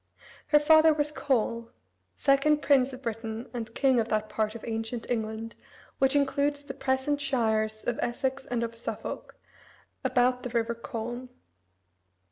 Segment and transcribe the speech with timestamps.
[0.47, 1.69] Her father was Coel,
[2.15, 5.53] second prince of Britain and king of that part of ancient England,
[5.99, 9.35] which includes the present shires of Essex and of Suffolk,
[10.03, 11.29] about the river Colne.